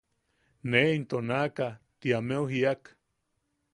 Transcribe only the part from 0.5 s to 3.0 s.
Ne into naʼaka ti ameu jiak.